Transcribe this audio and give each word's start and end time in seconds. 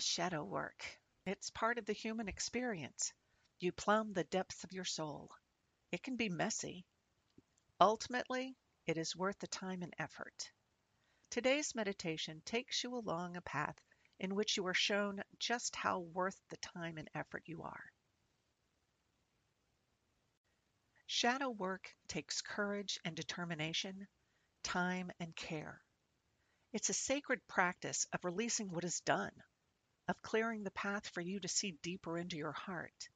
Shadow 0.00 0.44
work. 0.44 0.84
It's 1.26 1.50
part 1.50 1.78
of 1.78 1.84
the 1.84 1.92
human 1.92 2.28
experience. 2.28 3.12
You 3.60 3.72
plumb 3.72 4.12
the 4.12 4.24
depths 4.24 4.64
of 4.64 4.72
your 4.72 4.84
soul. 4.84 5.30
It 5.90 6.02
can 6.02 6.16
be 6.16 6.28
messy. 6.28 6.84
Ultimately, 7.80 8.56
it 8.86 8.96
is 8.96 9.16
worth 9.16 9.38
the 9.38 9.46
time 9.48 9.82
and 9.82 9.94
effort. 9.98 10.52
Today's 11.30 11.74
meditation 11.74 12.42
takes 12.44 12.82
you 12.82 12.94
along 12.94 13.36
a 13.36 13.42
path 13.42 13.78
in 14.20 14.34
which 14.34 14.56
you 14.56 14.66
are 14.66 14.74
shown 14.74 15.22
just 15.38 15.76
how 15.76 16.00
worth 16.00 16.40
the 16.48 16.56
time 16.58 16.98
and 16.98 17.10
effort 17.14 17.42
you 17.46 17.62
are. 17.62 17.92
Shadow 21.06 21.50
work 21.50 21.94
takes 22.06 22.42
courage 22.42 22.98
and 23.04 23.16
determination, 23.16 24.06
time 24.62 25.10
and 25.20 25.34
care. 25.34 25.82
It's 26.72 26.90
a 26.90 26.94
sacred 26.94 27.40
practice 27.48 28.06
of 28.12 28.24
releasing 28.24 28.70
what 28.70 28.84
is 28.84 29.00
done, 29.00 29.32
of 30.08 30.22
clearing 30.22 30.64
the 30.64 30.70
path 30.70 31.06
for 31.08 31.20
you 31.20 31.38
to 31.40 31.48
see 31.48 31.78
deeper 31.82 32.18
into 32.18 32.36
your 32.36 32.52
heart. 32.52 33.08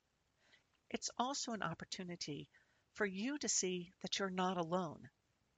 It's 0.90 1.10
also 1.18 1.52
an 1.52 1.62
opportunity 1.62 2.48
for 2.94 3.06
you 3.06 3.38
to 3.38 3.48
see 3.48 3.92
that 4.02 4.18
you're 4.18 4.30
not 4.30 4.58
alone, 4.58 5.08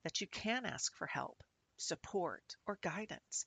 that 0.04 0.20
you 0.20 0.28
can 0.28 0.64
ask 0.64 0.94
for 0.96 1.06
help, 1.06 1.42
support, 1.76 2.44
or 2.66 2.78
guidance. 2.80 3.46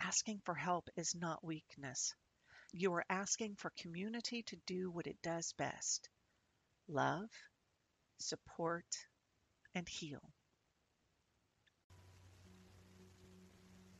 Asking 0.00 0.40
for 0.44 0.54
help 0.54 0.88
is 0.96 1.14
not 1.14 1.44
weakness. 1.44 2.14
You 2.72 2.94
are 2.94 3.04
asking 3.10 3.56
for 3.56 3.70
community 3.78 4.42
to 4.44 4.56
do 4.66 4.90
what 4.90 5.06
it 5.06 5.20
does 5.22 5.52
best 5.52 6.08
love, 6.88 7.28
support, 8.18 8.86
and 9.74 9.88
heal. 9.88 10.22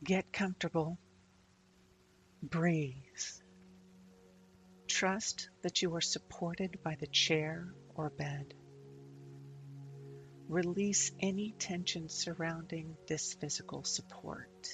Get 0.03 0.31
comfortable. 0.31 0.97
Breathe. 2.43 2.93
Trust 4.87 5.49
that 5.63 5.81
you 5.81 5.95
are 5.95 6.01
supported 6.01 6.79
by 6.83 6.95
the 6.99 7.07
chair 7.07 7.73
or 7.95 8.09
bed. 8.11 8.53
Release 10.47 11.11
any 11.19 11.53
tension 11.57 12.09
surrounding 12.09 12.95
this 13.07 13.33
physical 13.33 13.83
support. 13.83 14.67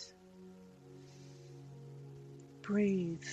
Breathe. 2.62 3.24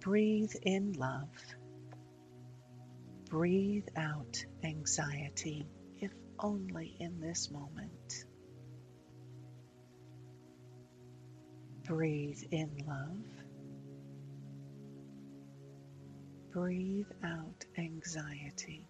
Breathe 0.00 0.54
in 0.62 0.92
love. 0.94 1.30
Breathe 3.28 3.88
out 3.96 4.44
anxiety, 4.64 5.68
if 6.00 6.12
only 6.38 6.96
in 6.98 7.20
this 7.20 7.50
moment. 7.50 8.24
Breathe 11.92 12.42
in 12.50 12.70
love. 12.88 13.44
Breathe 16.50 17.10
out 17.22 17.66
anxiety. 17.76 18.88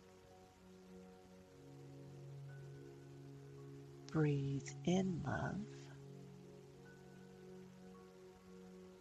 Breathe 4.12 4.69
in 4.84 5.20
love. 5.27 5.67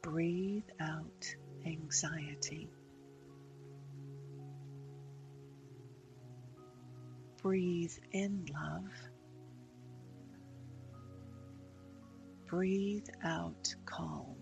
Breathe 0.01 0.63
out 0.79 1.35
anxiety. 1.67 2.71
Breathe 7.43 7.93
in 8.13 8.47
love. 8.51 8.91
Breathe 12.61 13.09
out 13.23 13.73
calm. 13.85 14.37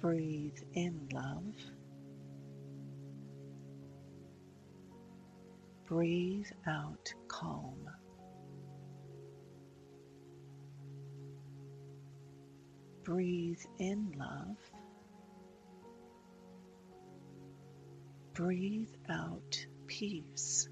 Breathe 0.00 0.60
in 0.74 1.08
love. 1.12 1.56
Breathe 5.88 6.46
out 6.64 7.12
calm. 7.26 7.90
Breathe 13.02 13.64
in 13.80 14.12
love. 14.16 14.58
Breathe 18.32 18.94
out 19.08 19.66
peace. 19.88 20.68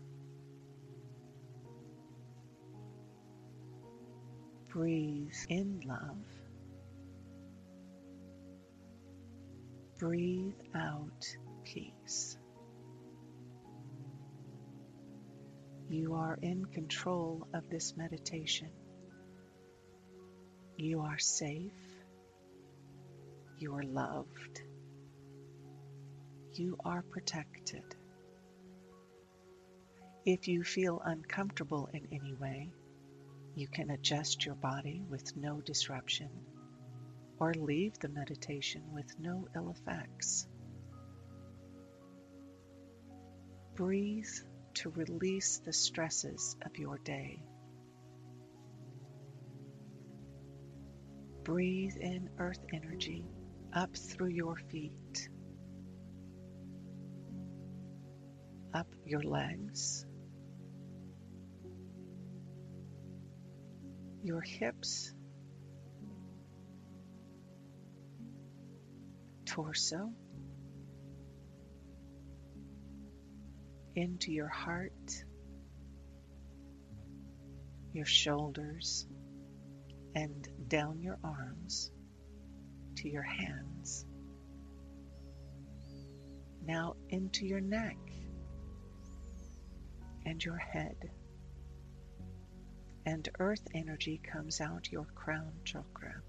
Breathe 4.78 5.34
in 5.48 5.82
love. 5.84 6.24
Breathe 9.98 10.54
out 10.72 11.26
peace. 11.64 12.38
You 15.88 16.14
are 16.14 16.38
in 16.40 16.64
control 16.64 17.48
of 17.52 17.68
this 17.68 17.96
meditation. 17.96 18.70
You 20.76 21.00
are 21.00 21.18
safe. 21.18 21.72
You 23.58 23.74
are 23.74 23.82
loved. 23.82 24.62
You 26.52 26.76
are 26.84 27.02
protected. 27.02 27.96
If 30.24 30.46
you 30.46 30.62
feel 30.62 31.02
uncomfortable 31.04 31.88
in 31.92 32.06
any 32.12 32.34
way, 32.34 32.70
you 33.58 33.66
can 33.66 33.90
adjust 33.90 34.46
your 34.46 34.54
body 34.54 35.02
with 35.10 35.36
no 35.36 35.60
disruption 35.60 36.30
or 37.40 37.52
leave 37.54 37.98
the 37.98 38.08
meditation 38.08 38.82
with 38.92 39.18
no 39.18 39.48
ill 39.56 39.74
effects. 39.76 40.46
Breathe 43.74 44.28
to 44.74 44.90
release 44.90 45.58
the 45.64 45.72
stresses 45.72 46.56
of 46.64 46.78
your 46.78 46.98
day. 46.98 47.42
Breathe 51.42 51.96
in 52.00 52.30
earth 52.38 52.64
energy 52.72 53.24
up 53.72 53.96
through 53.96 54.28
your 54.28 54.56
feet, 54.70 55.28
up 58.72 58.88
your 59.04 59.22
legs, 59.22 60.06
your 64.22 64.40
hips, 64.40 65.12
torso, 69.46 70.10
into 73.94 74.32
your 74.32 74.48
heart, 74.48 75.24
your 77.92 78.06
shoulders, 78.06 79.06
and 80.14 80.48
down 80.68 81.00
your 81.00 81.18
arms 81.24 81.90
to 82.96 83.08
your 83.08 83.22
hands. 83.22 84.04
Now 86.64 86.94
into 87.08 87.46
your 87.46 87.60
neck 87.60 87.96
and 90.26 90.44
your 90.44 90.58
head. 90.58 90.96
And 93.08 93.26
earth 93.38 93.66
energy 93.74 94.20
comes 94.22 94.60
out 94.60 94.92
your 94.92 95.06
crown 95.14 95.50
chakra. 95.64 96.20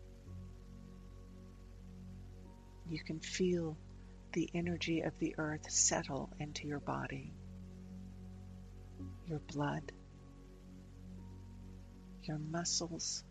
You 2.87 2.99
can 3.03 3.19
feel 3.19 3.75
the 4.31 4.49
energy 4.53 5.01
of 5.01 5.11
the 5.19 5.35
earth 5.37 5.69
settle 5.69 6.29
into 6.39 6.67
your 6.67 6.79
body, 6.79 7.33
your 9.27 9.39
blood, 9.39 9.91
your 12.23 12.37
muscles, 12.37 13.25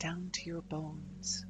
down 0.00 0.30
to 0.32 0.42
your 0.42 0.62
bones. 0.62 1.46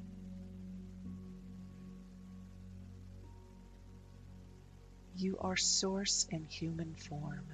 You 5.16 5.38
are 5.40 5.56
source 5.56 6.26
in 6.30 6.44
human 6.44 6.96
form. 6.96 7.46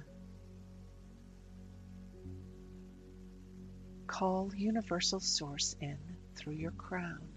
Call 4.09 4.51
universal 4.55 5.19
source 5.19 5.75
in 5.79 5.99
through 6.35 6.55
your 6.55 6.71
crown, 6.71 7.29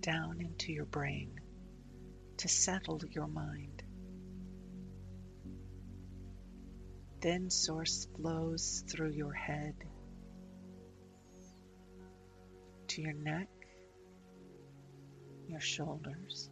down 0.00 0.42
into 0.42 0.72
your 0.72 0.84
brain 0.84 1.40
to 2.36 2.46
settle 2.46 3.00
your 3.10 3.26
mind. 3.26 3.82
Then 7.22 7.48
source 7.48 8.06
flows 8.14 8.84
through 8.90 9.12
your 9.12 9.32
head 9.32 9.74
to 12.88 13.00
your 13.00 13.14
neck, 13.14 13.48
your 15.48 15.60
shoulders, 15.60 16.50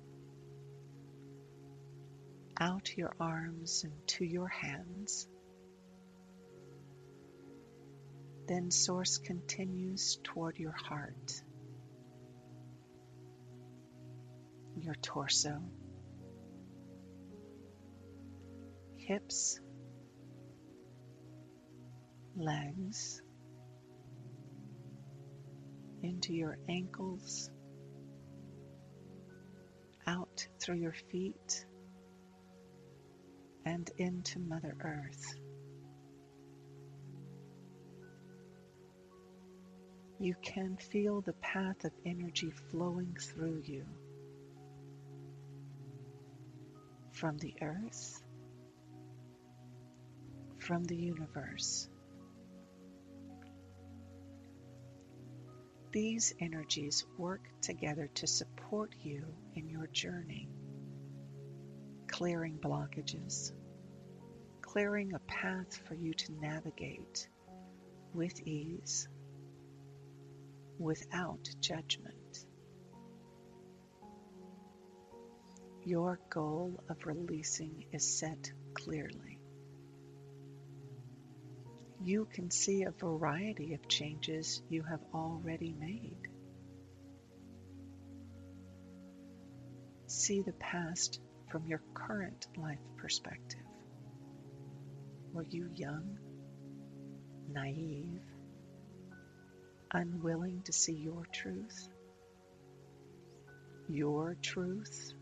out 2.58 2.96
your 2.96 3.12
arms 3.20 3.84
and 3.84 3.92
to 4.08 4.24
your 4.24 4.48
hands, 4.48 5.28
Then 8.48 8.70
Source 8.70 9.18
continues 9.18 10.18
toward 10.24 10.56
your 10.56 10.72
heart, 10.72 11.42
your 14.74 14.94
torso, 15.02 15.60
hips, 18.96 19.60
legs, 22.34 23.20
into 26.02 26.32
your 26.32 26.56
ankles, 26.70 27.50
out 30.06 30.48
through 30.58 30.76
your 30.76 30.94
feet, 31.10 31.66
and 33.66 33.90
into 33.98 34.38
Mother 34.38 34.74
Earth. 34.80 35.34
You 40.20 40.34
can 40.42 40.76
feel 40.76 41.20
the 41.20 41.34
path 41.34 41.84
of 41.84 41.92
energy 42.04 42.50
flowing 42.70 43.16
through 43.20 43.62
you 43.64 43.84
from 47.12 47.38
the 47.38 47.54
earth, 47.62 48.20
from 50.58 50.82
the 50.84 50.96
universe. 50.96 51.88
These 55.92 56.34
energies 56.40 57.04
work 57.16 57.42
together 57.62 58.10
to 58.14 58.26
support 58.26 58.94
you 59.00 59.24
in 59.54 59.68
your 59.68 59.86
journey, 59.86 60.48
clearing 62.08 62.58
blockages, 62.58 63.52
clearing 64.62 65.14
a 65.14 65.20
path 65.20 65.76
for 65.86 65.94
you 65.94 66.12
to 66.12 66.32
navigate 66.40 67.28
with 68.12 68.40
ease, 68.40 69.08
without 70.78 71.48
judgment. 71.60 72.44
Your 75.84 76.20
goal 76.30 76.82
of 76.88 77.06
releasing 77.06 77.86
is 77.92 78.18
set 78.18 78.52
clearly 78.74 79.38
you 82.02 82.26
can 82.32 82.50
see 82.50 82.84
a 82.84 82.90
variety 82.90 83.74
of 83.74 83.88
changes 83.88 84.62
you 84.68 84.82
have 84.82 85.00
already 85.12 85.74
made. 85.78 86.28
See 90.06 90.42
the 90.42 90.52
past 90.54 91.20
from 91.50 91.66
your 91.66 91.82
current 91.94 92.46
life 92.56 92.78
perspective. 92.96 93.60
Were 95.32 95.46
you 95.50 95.68
young, 95.74 96.18
naive, 97.50 98.22
unwilling 99.92 100.62
to 100.62 100.72
see 100.72 100.94
your 100.94 101.24
truth? 101.32 101.88
Your 103.88 104.36
truth? 104.42 105.12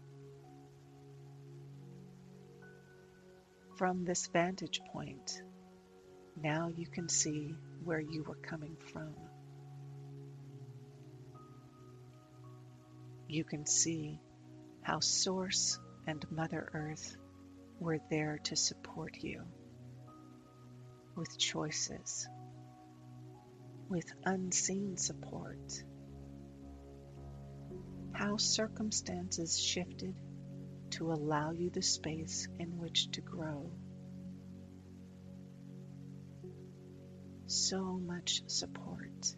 From 3.77 4.05
this 4.05 4.27
vantage 4.29 4.81
point, 4.93 5.43
now 6.43 6.69
you 6.75 6.87
can 6.87 7.09
see 7.09 7.55
where 7.85 8.01
you 8.01 8.25
were 8.25 8.37
coming 8.37 8.77
from. 8.93 9.15
You 13.29 13.45
can 13.45 13.67
see 13.67 14.19
how 14.83 15.01
Source 15.01 15.79
and 16.07 16.25
Mother 16.31 16.71
Earth 16.73 17.17
were 17.81 17.99
there 18.11 18.39
to 18.45 18.57
support 18.57 19.17
you 19.21 19.43
with 21.17 21.39
choices, 21.39 22.29
with 23.89 24.11
unseen 24.25 24.97
support. 24.97 25.85
How 28.13 28.37
circumstances 28.37 29.61
shifted 29.61 30.15
to 30.91 31.13
allow 31.13 31.51
you 31.51 31.71
the 31.71 31.83
space 31.83 32.49
in 32.59 32.79
which 32.79 33.11
to 33.13 33.21
grow. 33.21 33.71
so 37.47 37.81
much 38.05 38.43
support, 38.49 39.35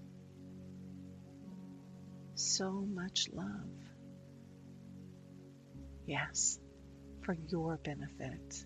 so 2.35 2.71
much 2.73 3.29
love. 3.33 3.71
Yes, 6.07 6.59
for 7.23 7.35
your 7.35 7.77
benefit. 7.77 8.65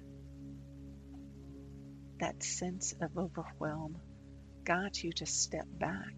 That 2.20 2.42
sense 2.42 2.94
of 3.00 3.18
overwhelm 3.18 4.00
got 4.64 5.02
you 5.02 5.12
to 5.12 5.26
step 5.26 5.66
back 5.78 6.14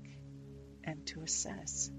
and 0.84 1.06
to 1.06 1.22
assess, 1.22 1.90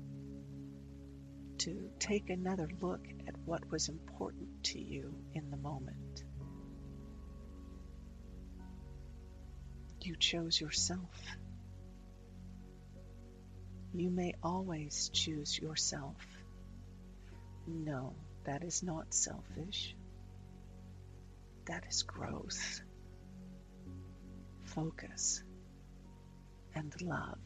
to 1.59 1.89
take 1.99 2.29
another 2.29 2.69
look 2.81 3.05
at 3.27 3.35
what 3.45 3.69
was 3.71 3.89
important 3.89 4.63
to 4.63 4.79
you 4.79 5.13
in 5.33 5.49
the 5.49 5.57
moment. 5.57 6.23
You 10.01 10.15
chose 10.15 10.61
yourself. 10.61 10.99
You 13.93 14.11
may 14.11 14.33
always 14.43 15.09
choose 15.13 15.57
yourself. 15.57 16.17
No, 17.65 18.13
that 18.43 18.63
is 18.63 18.83
not 18.83 19.13
selfish. 19.13 19.95
That 21.65 21.85
is 21.89 22.03
growth, 22.03 22.81
focus, 24.65 25.41
and 26.75 26.93
love. 27.01 27.39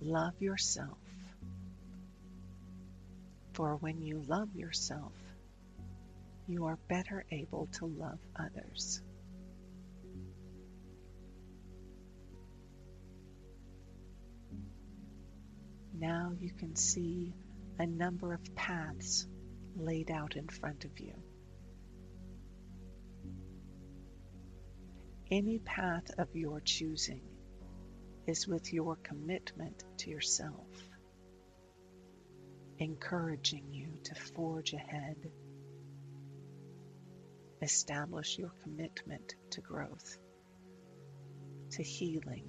Love 0.00 0.34
yourself. 0.40 0.98
For 3.52 3.76
when 3.76 4.00
you 4.00 4.22
love 4.28 4.54
yourself, 4.54 5.12
you 6.46 6.66
are 6.66 6.78
better 6.88 7.24
able 7.32 7.66
to 7.72 7.86
love 7.86 8.20
others. 8.36 9.02
Now 15.98 16.32
you 16.38 16.52
can 16.52 16.76
see 16.76 17.34
a 17.78 17.86
number 17.86 18.32
of 18.32 18.54
paths 18.54 19.26
laid 19.76 20.10
out 20.12 20.36
in 20.36 20.46
front 20.46 20.84
of 20.84 21.00
you. 21.00 21.14
Any 25.30 25.58
path 25.58 26.10
of 26.18 26.34
your 26.34 26.60
choosing 26.60 27.22
is 28.26 28.48
with 28.48 28.72
your 28.72 28.96
commitment 28.96 29.84
to 29.98 30.10
yourself, 30.10 30.68
encouraging 32.78 33.72
you 33.72 33.88
to 34.04 34.14
forge 34.14 34.72
ahead 34.72 35.30
Establish 37.60 38.38
your 38.38 38.52
commitment 38.62 39.34
to 39.50 39.60
growth, 39.60 40.16
to 41.72 41.82
healing, 41.82 42.44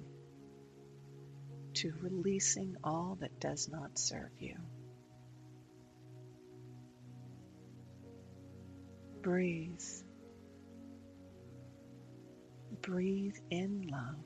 to 1.74 1.92
releasing 2.00 2.76
all 2.84 3.18
that 3.20 3.40
does 3.40 3.68
not 3.68 3.98
serve 3.98 4.30
you. 4.38 4.54
Breathe. 9.22 9.80
Breathe 12.82 13.36
in 13.50 13.88
love. 13.88 14.24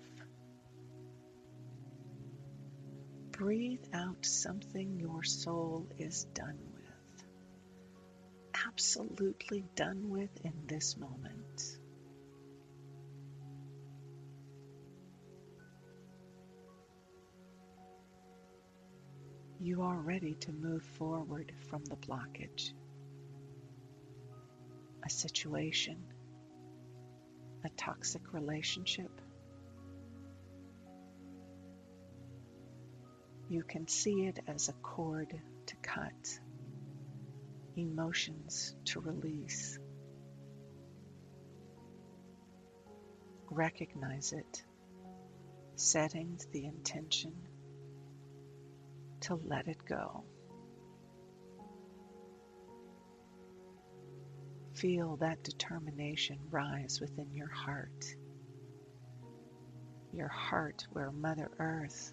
Breathe 3.32 3.84
out 3.92 4.24
something 4.24 4.98
your 4.98 5.24
soul 5.24 5.88
is 5.98 6.24
done 6.34 6.58
with 6.74 6.84
absolutely 8.66 9.64
done 9.76 10.08
with 10.10 10.30
in 10.44 10.52
this 10.66 10.96
moment. 10.96 11.62
You 19.60 19.82
are 19.82 19.96
ready 19.96 20.34
to 20.40 20.52
move 20.52 20.82
forward 20.98 21.52
from 21.70 21.84
the 21.84 21.96
blockage. 21.96 22.72
A 25.04 25.10
situation, 25.10 26.04
a 27.64 27.68
toxic 27.70 28.32
relationship. 28.32 29.10
You 33.48 33.62
can 33.62 33.88
see 33.88 34.26
it 34.26 34.38
as 34.46 34.68
a 34.68 34.72
cord 34.74 35.34
to 35.66 35.76
cut 35.76 36.40
emotions 37.76 38.74
to 38.86 39.00
release. 39.00 39.78
Recognize 43.50 44.32
it, 44.32 44.62
setting 45.76 46.38
the 46.52 46.66
intention 46.66 47.32
to 49.20 49.36
let 49.36 49.68
it 49.68 49.84
go. 49.84 50.24
Feel 54.84 55.16
that 55.16 55.42
determination 55.42 56.36
rise 56.50 57.00
within 57.00 57.32
your 57.32 57.48
heart 57.48 58.04
your 60.12 60.28
heart 60.28 60.86
where 60.92 61.10
Mother 61.10 61.50
Earth 61.58 62.12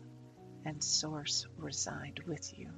and 0.64 0.82
Source 0.82 1.46
reside 1.58 2.22
with 2.26 2.58
you. 2.58 2.72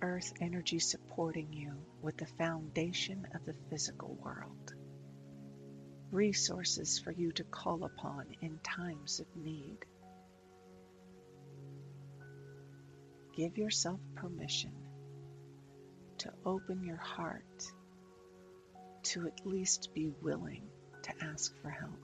Earth 0.00 0.32
energy 0.40 0.78
supporting 0.78 1.52
you 1.52 1.74
with 2.00 2.16
the 2.16 2.28
foundation 2.38 3.26
of 3.34 3.44
the 3.44 3.54
physical 3.68 4.16
world. 4.24 4.72
Resources 6.10 6.98
for 6.98 7.10
you 7.10 7.30
to 7.32 7.44
call 7.44 7.84
upon 7.84 8.24
in 8.40 8.58
times 8.60 9.20
of 9.20 9.26
need. 9.36 9.84
Give 13.36 13.58
yourself 13.58 14.00
permission 14.14 14.79
to 16.20 16.30
open 16.44 16.84
your 16.84 16.98
heart 16.98 17.64
to 19.02 19.26
at 19.26 19.46
least 19.46 19.88
be 19.94 20.10
willing 20.20 20.62
to 21.02 21.10
ask 21.22 21.52
for 21.62 21.70
help. 21.70 21.98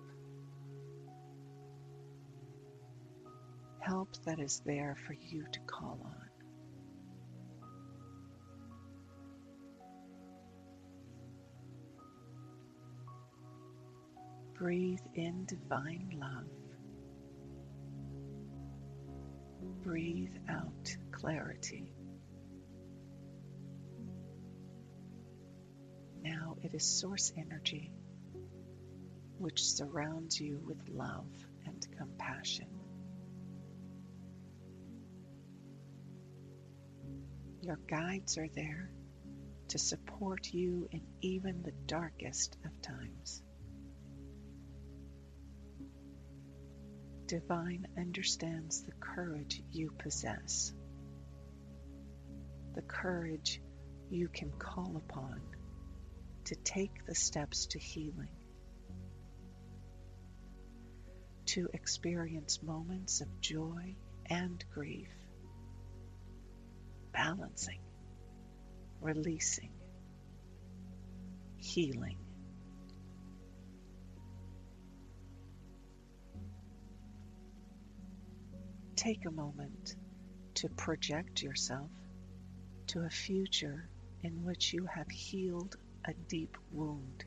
Help 3.80 4.08
that 4.24 4.40
is 4.40 4.62
there 4.64 4.96
for 5.06 5.12
you 5.12 5.44
to 5.52 5.60
call 5.60 6.00
on. 6.02 6.30
Breathe 14.54 14.98
in 15.14 15.44
divine 15.44 16.16
love. 16.18 16.48
Breathe 19.84 20.34
out 20.48 20.96
clarity. 21.12 21.95
It 26.62 26.74
is 26.74 26.84
source 26.84 27.32
energy 27.36 27.92
which 29.38 29.62
surrounds 29.64 30.40
you 30.40 30.58
with 30.66 30.88
love 30.88 31.28
and 31.66 31.86
compassion. 31.98 32.68
Your 37.60 37.78
guides 37.88 38.38
are 38.38 38.48
there 38.48 38.90
to 39.68 39.78
support 39.78 40.52
you 40.52 40.88
in 40.90 41.02
even 41.20 41.62
the 41.62 41.74
darkest 41.86 42.56
of 42.64 42.80
times. 42.80 43.42
Divine 47.26 47.86
understands 47.98 48.82
the 48.84 48.92
courage 49.00 49.60
you 49.72 49.90
possess, 49.98 50.72
the 52.74 52.82
courage 52.82 53.60
you 54.10 54.28
can 54.28 54.52
call 54.52 54.96
upon 54.96 55.40
to 56.46 56.54
take 56.54 57.04
the 57.06 57.14
steps 57.14 57.66
to 57.66 57.78
healing, 57.78 58.30
to 61.44 61.68
experience 61.74 62.62
moments 62.62 63.20
of 63.20 63.40
joy 63.40 63.96
and 64.26 64.64
grief, 64.72 65.08
balancing, 67.12 67.80
releasing, 69.00 69.72
healing. 71.56 72.18
Take 78.94 79.26
a 79.26 79.32
moment 79.32 79.96
to 80.54 80.68
project 80.68 81.42
yourself 81.42 81.90
to 82.88 83.00
a 83.00 83.10
future 83.10 83.88
in 84.22 84.44
which 84.44 84.72
you 84.72 84.86
have 84.86 85.10
healed 85.10 85.76
a 86.08 86.14
deep 86.28 86.56
wound. 86.70 87.24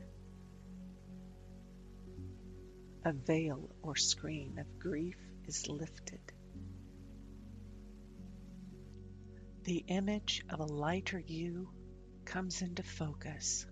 A 3.04 3.12
veil 3.12 3.68
or 3.82 3.96
screen 3.96 4.58
of 4.58 4.78
grief 4.78 5.16
is 5.46 5.68
lifted. 5.68 6.20
The 9.64 9.84
image 9.88 10.42
of 10.48 10.60
a 10.60 10.64
lighter 10.64 11.18
you 11.18 11.68
comes 12.24 12.62
into 12.62 12.82
focus. 12.82 13.66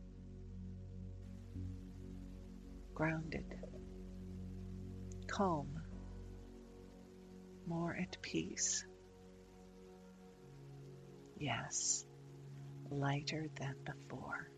Grounded, 2.94 3.54
calm, 5.26 5.68
more 7.66 7.96
at 7.96 8.20
peace. 8.20 8.84
Yes, 11.38 12.04
lighter 12.90 13.46
than 13.58 13.74
before. 13.84 14.50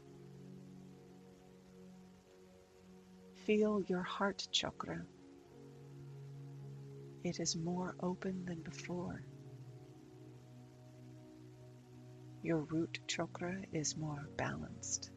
Feel 3.51 3.83
your 3.89 4.05
heart 4.05 4.47
chakra. 4.53 5.05
It 7.25 7.41
is 7.41 7.57
more 7.57 7.97
open 8.01 8.45
than 8.45 8.63
before. 8.63 9.25
Your 12.45 12.59
root 12.59 13.01
chakra 13.09 13.61
is 13.73 13.97
more 13.97 14.29
balanced, 14.37 15.11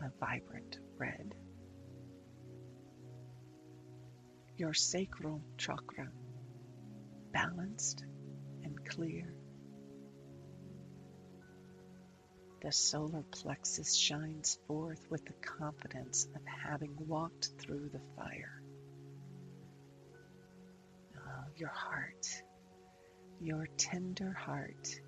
a 0.00 0.08
vibrant 0.20 0.78
red. 0.98 1.34
Your 4.56 4.72
sacral 4.72 5.42
chakra, 5.56 6.12
balanced 7.32 8.04
and 8.62 8.88
clear. 8.88 9.34
The 12.68 12.72
solar 12.72 13.22
plexus 13.30 13.96
shines 13.96 14.58
forth 14.66 15.00
with 15.08 15.24
the 15.24 15.32
confidence 15.32 16.26
of 16.36 16.42
having 16.44 16.94
walked 17.08 17.48
through 17.58 17.88
the 17.88 18.02
fire. 18.14 18.60
Oh, 21.16 21.44
your 21.56 21.70
heart, 21.70 22.26
your 23.40 23.66
tender 23.78 24.34
heart, 24.34 25.00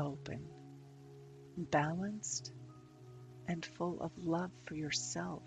open, 0.00 0.44
balanced, 1.56 2.50
and 3.46 3.64
full 3.64 4.00
of 4.00 4.10
love 4.18 4.50
for 4.66 4.74
yourself 4.74 5.44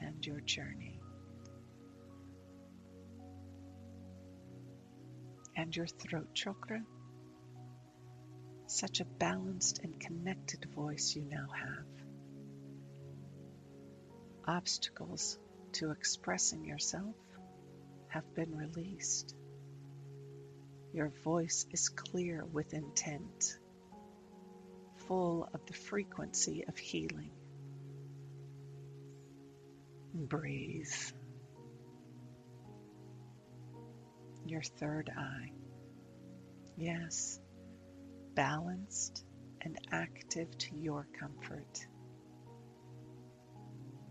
and 0.00 0.24
your 0.24 0.42
journey. 0.42 1.00
And 5.56 5.74
your 5.74 5.88
throat 5.88 6.28
chakra 6.34 6.82
such 8.76 9.00
a 9.00 9.06
balanced 9.06 9.80
and 9.82 9.98
connected 9.98 10.66
voice 10.74 11.14
you 11.16 11.24
now 11.24 11.48
have. 11.48 11.86
Obstacles 14.46 15.38
to 15.72 15.92
expressing 15.92 16.62
yourself 16.66 17.16
have 18.08 18.34
been 18.34 18.54
released. 18.54 19.34
Your 20.92 21.08
voice 21.24 21.64
is 21.72 21.88
clear 21.88 22.44
with 22.44 22.74
intent, 22.74 23.58
full 25.08 25.48
of 25.54 25.64
the 25.64 25.72
frequency 25.72 26.64
of 26.68 26.76
healing. 26.76 27.30
Breathe. 30.12 30.92
Your 34.44 34.62
third 34.62 35.10
eye. 35.16 35.52
Yes, 36.76 37.40
balanced 38.36 39.24
and 39.62 39.76
active 39.90 40.56
to 40.58 40.76
your 40.76 41.08
comfort. 41.18 41.86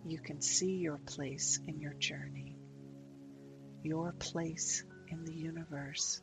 You 0.04 0.20
can 0.20 0.42
see 0.42 0.78
your 0.78 0.98
place 0.98 1.60
in 1.68 1.80
your 1.80 1.94
journey, 1.94 2.58
your 3.84 4.12
place 4.14 4.84
in 5.10 5.24
the 5.24 5.34
universe. 5.34 6.22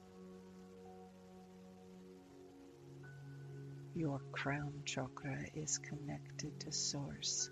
Your 3.94 4.20
crown 4.32 4.82
chakra 4.84 5.38
is 5.54 5.78
connected 5.78 6.60
to 6.60 6.72
Source. 6.72 7.50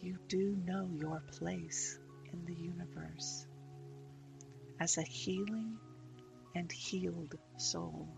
You 0.00 0.18
do 0.28 0.56
know 0.64 0.88
your 0.94 1.22
place 1.38 1.98
in 2.32 2.44
the 2.44 2.54
universe 2.54 3.46
as 4.78 4.98
a 4.98 5.02
healing 5.02 5.78
and 6.56 6.72
healed 6.72 7.34
soul. 7.58 8.08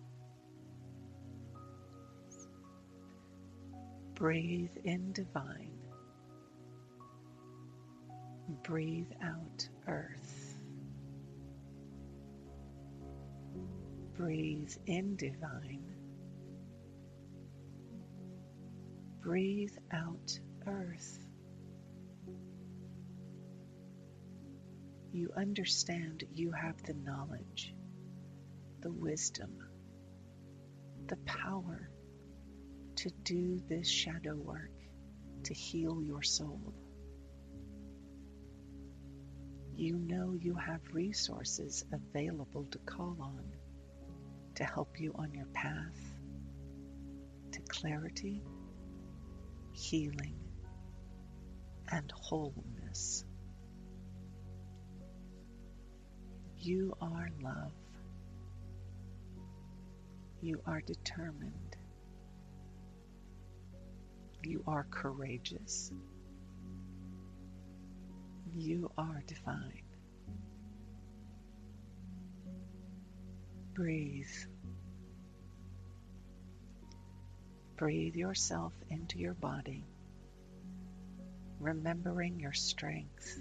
Breathe 4.15 4.77
in 4.85 5.13
divine. 5.13 5.77
Breathe 8.63 9.11
out 9.23 9.69
earth. 9.89 10.57
Breathe 14.17 14.73
in 14.87 15.17
divine. 15.17 15.97
Breathe 19.21 19.77
out 19.93 20.39
earth. 20.65 21.27
You 25.13 25.33
understand 25.37 26.23
you 26.33 26.53
have 26.53 26.81
the 26.85 26.95
knowledge 26.95 27.75
the 28.89 28.95
wisdom, 28.95 29.51
the 31.09 31.17
power 31.27 31.91
to 32.97 33.11
do 33.23 33.61
this 33.69 33.87
shadow 33.87 34.35
work 34.35 34.71
to 35.45 35.53
heal 35.53 36.03
your 36.03 36.23
soul. 36.23 36.73
You 39.77 39.99
know 39.99 40.35
you 40.41 40.55
have 40.55 40.81
resources 40.95 41.85
available 41.93 42.67
to 42.71 42.79
call 42.79 43.19
on 43.21 43.45
to 44.55 44.65
help 44.65 44.99
you 44.99 45.13
on 45.17 45.35
your 45.35 45.49
path 45.53 46.01
to 47.53 47.61
clarity, 47.69 48.43
healing, 49.73 50.39
and 51.93 52.11
wholeness. 52.13 53.27
You 56.57 56.97
are 57.03 57.29
love. 57.43 57.73
You 60.41 60.63
are 60.67 60.81
determined. 60.81 61.77
You 64.45 64.63
are 64.69 64.87
courageous. 64.89 65.91
You 68.55 68.91
are 68.97 69.23
divine. 69.27 69.83
Breathe. 73.75 74.27
Breathe 77.77 78.15
yourself 78.15 78.73
into 78.91 79.19
your 79.19 79.35
body, 79.35 79.85
remembering 81.61 82.41
your 82.41 82.53
strength, 82.53 83.39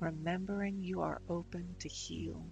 remembering 0.00 0.82
you 0.82 1.00
are 1.02 1.20
open 1.28 1.76
to 1.80 1.88
heal, 1.88 2.44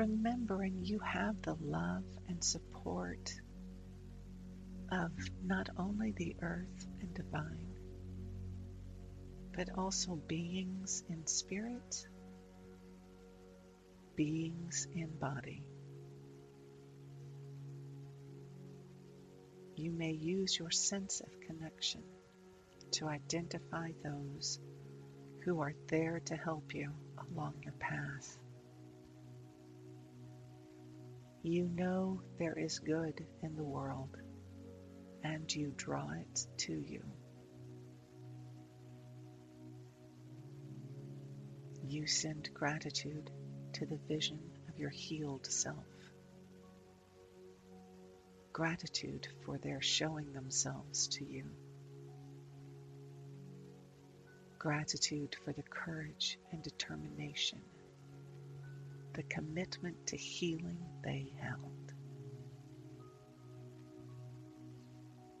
remembering 0.00 0.78
you 0.82 0.98
have 1.00 1.42
the 1.42 1.54
love 1.60 2.04
and 2.26 2.42
support 2.42 3.34
of 4.90 5.10
not 5.44 5.68
only 5.76 6.14
the 6.16 6.34
earth 6.40 6.86
and 7.02 7.12
divine, 7.12 7.68
but 9.54 9.68
also 9.76 10.14
beings 10.26 11.04
in 11.10 11.26
spirit, 11.26 12.06
beings 14.16 14.86
in 14.94 15.10
body. 15.20 15.62
You 19.76 19.92
may 19.92 20.12
use 20.12 20.58
your 20.58 20.70
sense 20.70 21.20
of 21.20 21.40
connection 21.46 22.02
to 22.92 23.06
identify 23.06 23.90
those 24.02 24.58
who 25.44 25.60
are 25.60 25.74
there 25.88 26.22
to 26.24 26.36
help 26.36 26.72
you 26.72 26.90
along 27.30 27.56
your 27.62 27.74
path. 27.74 28.38
You 31.42 31.70
know 31.74 32.20
there 32.38 32.58
is 32.58 32.78
good 32.78 33.26
in 33.42 33.56
the 33.56 33.64
world 33.64 34.14
and 35.24 35.50
you 35.54 35.72
draw 35.74 36.10
it 36.10 36.46
to 36.58 36.72
you. 36.74 37.02
You 41.86 42.06
send 42.06 42.50
gratitude 42.52 43.30
to 43.72 43.86
the 43.86 43.98
vision 44.06 44.38
of 44.68 44.78
your 44.78 44.90
healed 44.90 45.46
self. 45.46 45.86
Gratitude 48.52 49.26
for 49.46 49.56
their 49.56 49.80
showing 49.80 50.34
themselves 50.34 51.08
to 51.08 51.24
you. 51.24 51.46
Gratitude 54.58 55.36
for 55.42 55.54
the 55.54 55.62
courage 55.62 56.38
and 56.52 56.62
determination, 56.62 57.62
the 59.14 59.22
commitment 59.24 60.06
to 60.06 60.16
healing 60.16 60.78
they 61.02 61.32
held. 61.40 61.80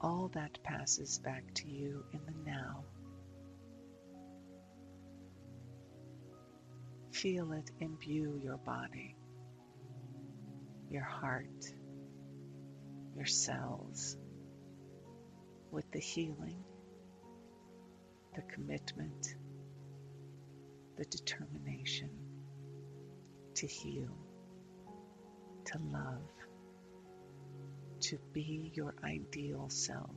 all 0.00 0.30
that 0.34 0.58
passes 0.62 1.18
back 1.18 1.42
to 1.54 1.68
you 1.68 2.04
in 2.12 2.20
the 2.24 2.50
now. 2.50 2.84
Feel 7.12 7.52
it 7.52 7.70
imbue 7.80 8.40
your 8.42 8.56
body, 8.56 9.14
your 10.90 11.04
heart, 11.04 11.66
your 13.14 13.26
cells 13.26 14.16
with 15.70 15.90
the 15.92 16.00
healing, 16.00 16.64
the 18.34 18.42
commitment, 18.42 19.34
the 20.96 21.04
determination 21.04 22.10
to 23.60 23.66
heal, 23.66 24.16
to 25.66 25.78
love 25.92 26.22
to 28.00 28.18
be 28.32 28.72
your 28.74 28.94
ideal 29.04 29.68
self. 29.68 30.16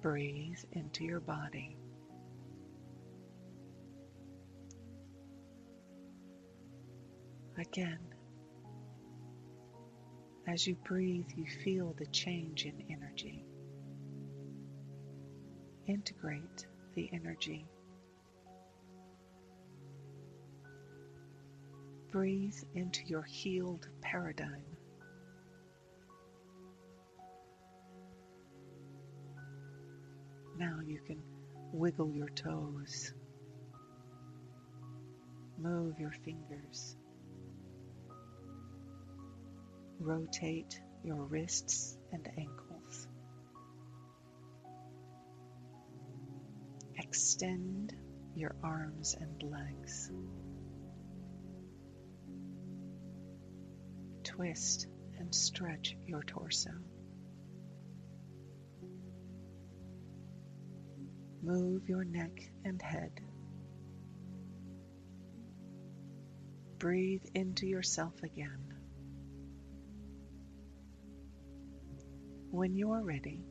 Breathe 0.00 0.58
into 0.72 1.04
your 1.04 1.20
body. 1.20 1.76
Again, 7.58 7.98
as 10.48 10.66
you 10.66 10.74
breathe, 10.86 11.28
you 11.36 11.44
feel 11.62 11.94
the 11.98 12.06
change 12.06 12.64
in 12.64 12.82
energy. 12.90 13.44
Integrate 15.86 16.66
the 16.94 17.10
energy 17.12 17.66
breathe 22.12 22.54
into 22.74 23.00
your 23.06 23.22
healed 23.22 23.88
paradigm. 24.02 24.66
Now 30.58 30.80
you 30.86 31.00
can 31.06 31.22
wiggle 31.72 32.12
your 32.12 32.28
toes, 32.28 33.14
move 35.58 35.98
your 35.98 36.12
fingers, 36.22 36.96
rotate 39.98 40.78
your 41.02 41.24
wrists 41.24 41.96
and 42.12 42.28
ankles. 42.36 43.08
Extend 46.98 47.94
your 48.36 48.54
arms 48.62 49.16
and 49.18 49.50
legs. 49.50 50.12
Twist 54.42 54.88
and 55.20 55.32
stretch 55.32 55.96
your 56.04 56.22
torso. 56.24 56.70
Move 61.40 61.88
your 61.88 62.02
neck 62.02 62.32
and 62.64 62.82
head. 62.82 63.12
Breathe 66.78 67.22
into 67.36 67.66
yourself 67.66 68.14
again. 68.24 68.74
When 72.50 72.74
you 72.74 72.90
are 72.90 73.02
ready, 73.04 73.44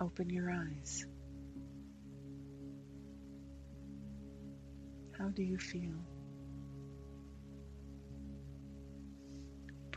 open 0.00 0.30
your 0.30 0.50
eyes. 0.50 1.06
How 5.16 5.28
do 5.28 5.44
you 5.44 5.58
feel? 5.58 6.09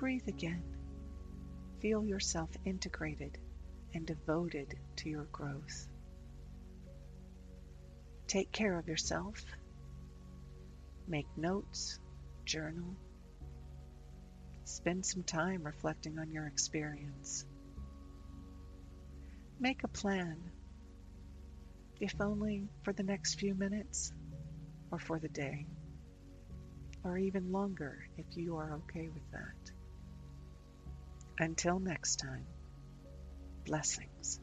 Breathe 0.04 0.28
again. 0.28 0.62
Feel 1.80 2.04
yourself 2.04 2.50
integrated 2.66 3.38
and 3.94 4.06
devoted 4.06 4.76
to 4.98 5.08
your 5.08 5.24
growth. 5.32 5.88
Take 8.28 8.52
care 8.52 8.78
of 8.78 8.89
yourself. 8.89 9.42
Make 11.08 11.28
notes, 11.38 12.02
journal. 12.44 12.98
Spend 14.66 15.06
some 15.06 15.24
time 15.24 15.63
reflecting 15.63 16.20
on 16.20 16.32
your 16.32 16.48
experience. 16.48 17.46
Make 19.58 19.86
a 19.86 19.88
plan, 19.88 20.38
if 22.02 22.20
only 22.20 22.68
for 22.84 22.92
the 22.92 23.04
next 23.04 23.36
few 23.39 23.56
minutes 23.56 24.12
or 24.92 25.00
for 25.00 25.18
the 25.18 25.30
day, 25.30 25.66
or 27.06 27.18
even 27.18 27.54
longer 27.54 28.06
if 28.18 28.26
you 28.36 28.58
are 28.58 28.74
okay 28.74 29.08
with 29.08 29.32
that. 29.32 29.73
Until 31.39 31.80
next 31.80 32.17
time, 32.17 32.46
blessings. 33.65 34.39